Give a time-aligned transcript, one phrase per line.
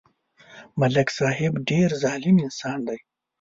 [0.79, 2.99] ملک صاحب ډېر ظالم انسان دی